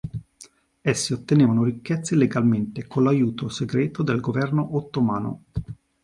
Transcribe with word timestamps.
Essi 0.81 1.13
ottenevano 1.13 1.63
ricchezze 1.63 2.15
illegalmente 2.15 2.87
con 2.87 3.03
l'aiuto 3.03 3.49
segreto 3.49 4.01
del 4.01 4.19
governo 4.19 4.75
ottomano. 4.75 5.43